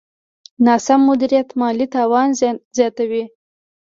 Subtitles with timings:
[0.65, 2.29] ناسم مدیریت مالي تاوان
[2.77, 3.23] زیاتوي.